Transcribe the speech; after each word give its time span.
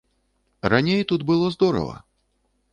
Раней 0.71 1.03
тут 1.11 1.21
было 1.21 1.51
здорава. 1.51 2.03